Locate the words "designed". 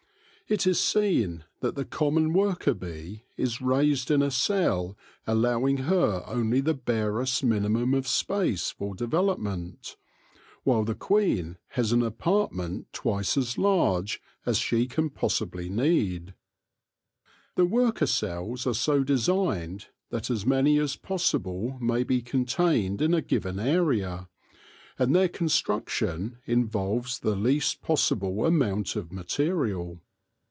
19.05-19.87